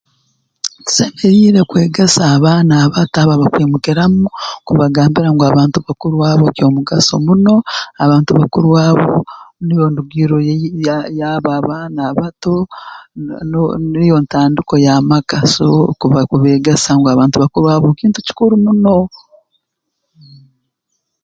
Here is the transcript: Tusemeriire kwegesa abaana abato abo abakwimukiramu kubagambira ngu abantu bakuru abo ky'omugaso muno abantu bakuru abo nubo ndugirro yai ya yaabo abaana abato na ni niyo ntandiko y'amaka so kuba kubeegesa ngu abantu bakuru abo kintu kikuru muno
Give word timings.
Tusemeriire 0.85 1.61
kwegesa 1.69 2.21
abaana 2.35 2.73
abato 2.85 3.15
abo 3.19 3.33
abakwimukiramu 3.35 4.25
kubagambira 4.65 5.29
ngu 5.31 5.43
abantu 5.51 5.77
bakuru 5.87 6.15
abo 6.31 6.45
ky'omugaso 6.55 7.13
muno 7.25 7.55
abantu 8.03 8.31
bakuru 8.39 8.69
abo 8.87 9.07
nubo 9.65 9.85
ndugirro 9.91 10.37
yai 10.47 10.65
ya 10.85 10.97
yaabo 11.19 11.49
abaana 11.59 11.99
abato 12.11 12.53
na 13.51 13.61
ni 13.89 13.99
niyo 13.99 14.17
ntandiko 14.25 14.73
y'amaka 14.85 15.37
so 15.53 15.67
kuba 15.99 16.19
kubeegesa 16.29 16.89
ngu 16.97 17.07
abantu 17.09 17.35
bakuru 17.43 17.65
abo 17.75 17.87
kintu 17.99 18.19
kikuru 18.27 18.53
muno 18.65 18.97